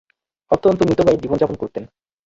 [0.51, 1.83] অত্যন্ত মিতব্যয়ী জীবনযাপন করতেন।